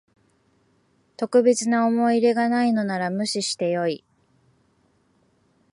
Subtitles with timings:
[1.15, 4.03] 特別な思い入れがないのなら無視してよい